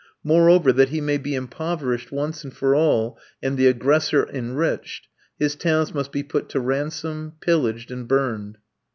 [0.23, 5.55] Moreover, that he may be impoverished once and for all and the aggressor enriched, his
[5.55, 8.57] towns must be put to ransom, pillaged, and burned.